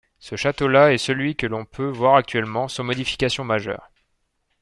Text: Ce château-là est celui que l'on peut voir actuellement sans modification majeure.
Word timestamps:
Ce 0.17 0.35
château-là 0.35 0.91
est 0.93 0.97
celui 0.97 1.35
que 1.35 1.45
l'on 1.45 1.63
peut 1.63 1.87
voir 1.87 2.15
actuellement 2.15 2.67
sans 2.67 2.83
modification 2.83 3.43
majeure. 3.43 3.91